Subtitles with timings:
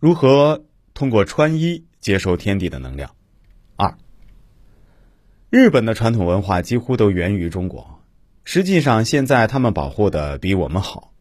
[0.00, 3.16] 如何通过穿衣接收天地的能量？
[3.74, 3.96] 二，
[5.50, 8.00] 日本的传统文化几乎都源于中国，
[8.44, 11.12] 实际上现在他们保护的比我们好。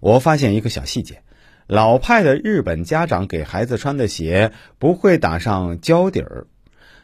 [0.00, 1.22] 我发现一个小细节：
[1.66, 6.46] 老派的日本家长给孩子穿的鞋不会打上胶底儿，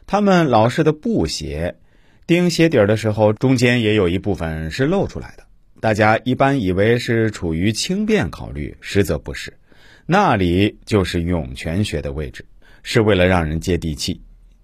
[0.05, 1.79] 他们老式的布鞋，
[2.27, 5.43] 钉鞋底儿的时候中间也有一部分是露出来的。
[5.81, 9.57] 大家一般以为是处于轻便考虑，实则不是，
[10.05, 12.45] 那里就是涌泉穴的位置，
[12.83, 14.21] 是为了让人接地气。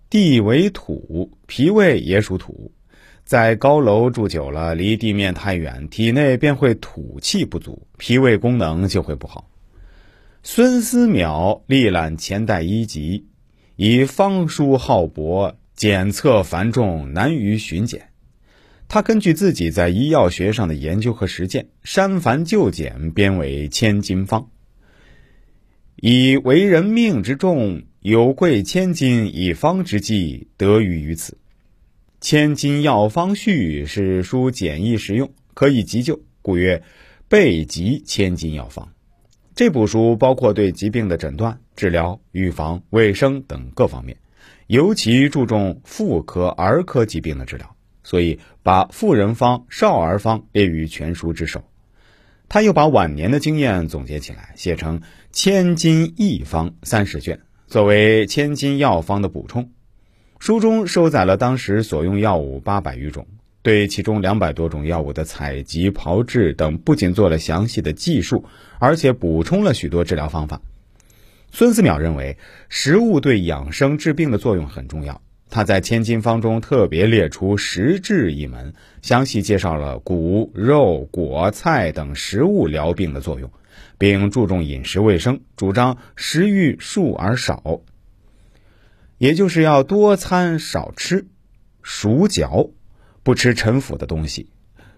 [0.10, 2.72] 地为土，脾胃也属土，
[3.24, 9.50] 在高楼住久了，离地面太远，体内便会土气不足，脾胃功能就会不好。
[10.42, 13.28] 孙思邈历览前代医籍，
[13.76, 18.10] 以方书浩博，检测繁重，难于巡检。
[18.88, 24.42] 他根据自己在医药学上的研究和实践，删繁就简，编为《千金方》，
[26.02, 27.84] 以为人命之重。
[28.02, 31.38] 有贵千金以方之计，得于于此。
[32.22, 36.82] 千金药方序是书简易实用，可以急救，故曰
[37.28, 38.88] 备急千金药方。
[39.54, 44.16] 这部书包括对疾病的诊断、治疗、预防、卫生等各方面，
[44.68, 51.62] 尤其注重妇科、儿科疾病的治疗，所以把妇人方、少儿方列于全书之首。
[52.50, 55.00] 他又把晚年的经验总结起来，写成
[55.32, 57.40] 《千金一方》三十卷。
[57.68, 59.70] 作为千金药方的补充，
[60.40, 63.28] 书中收载了当时所用药物八百余种，
[63.62, 68.44] 对其中两百多种药物的采集、炮制等不仅做了详细的记述，
[68.80, 70.60] 而且补充了许多治疗方法。
[71.52, 72.36] 孙思邈认为，
[72.68, 75.22] 食物对养生治病的作用很重要。
[75.50, 83.52] 他在《千金方》中特别列出食治一门，详细介绍了谷、肉、果、菜等食物疗病的作用。
[83.98, 87.82] 并注重饮食卫生，主张食欲数而少，
[89.18, 91.26] 也就是要多餐少吃，
[91.82, 92.70] 熟嚼，
[93.24, 94.48] 不吃陈腐的东西，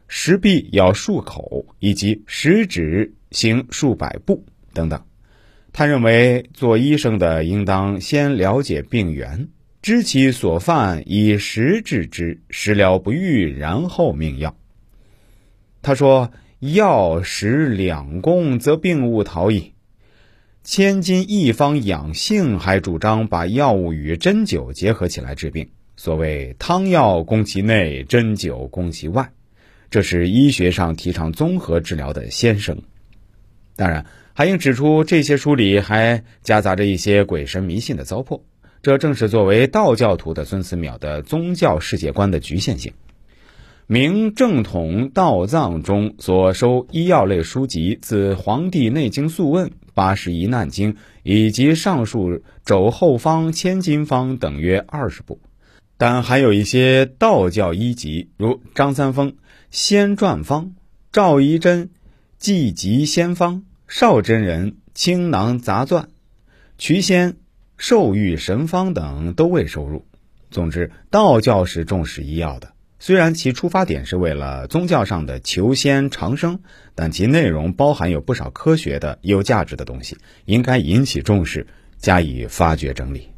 [0.07, 5.03] 食毕要漱口，以及食指行数百步等等。
[5.73, 9.47] 他认为，做医生的应当先了解病源，
[9.81, 14.55] 知其所犯，以食治之，食疗不愈，然后命药。
[15.81, 16.31] 他说。
[16.61, 19.73] 药食两功，则病勿逃矣。
[20.63, 25.67] 千金一方养性，还主张把药物与针灸结合起来治病。
[25.97, 29.31] 所谓汤药攻其内，针灸攻其外，
[29.89, 32.79] 这是医学上提倡综合治疗的先声。
[33.75, 38.41] 当然，还应指出，这些书里还夹杂着一些鬼神迷信的糟粕，
[38.81, 42.93] 这正是作为道教徒的孙思邈的宗教世界观的局限性。
[43.85, 50.93] 明正统道藏中所收医药类书籍，自《黄帝内经素问》《八十一难经》
[51.23, 52.31] 以及上述
[52.63, 55.39] 《肘后方》《千金方》等约二十部，
[55.97, 59.31] 但还有一些道教医籍，如张三丰
[59.69, 60.65] 《仙传方》、
[61.11, 61.87] 赵仪真
[62.39, 66.03] 《济急仙方》、邵真人《青囊杂传》、
[66.77, 67.33] 瞿仙
[67.81, 70.05] 《兽欲神方》等都未收入。
[70.51, 72.73] 总之，道教是重视医药的。
[72.99, 76.59] 虽然其出发点是为了宗教上的求仙长生，
[76.93, 80.15] 但其内容包含有不少科学的、有价值的东西，
[80.45, 81.65] 应该引起重视，
[81.97, 83.30] 加以发掘整理。